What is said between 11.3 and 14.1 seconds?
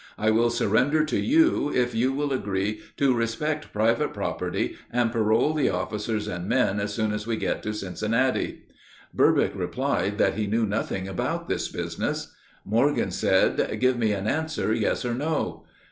this business. Morgan said, "Give